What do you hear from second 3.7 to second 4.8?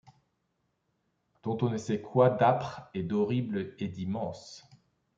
et d’immense